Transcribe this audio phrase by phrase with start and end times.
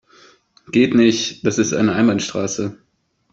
[0.71, 2.75] Geht nicht, das ist eine Einbahnstraße.